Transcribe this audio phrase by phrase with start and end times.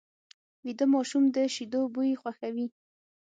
[0.65, 2.67] ویده ماشوم د شیدو بوی خوښوي